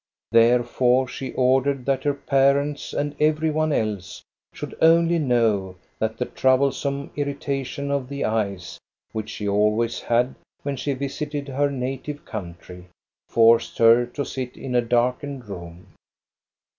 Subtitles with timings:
[0.31, 6.25] Therefore she ordered that her parents and every one else should only know that the
[6.25, 8.79] troublesome irritation of the eyes,
[9.11, 10.33] which she always had
[10.63, 12.87] when she visited her native country,
[13.29, 15.85] forced her to sit in a darkened room.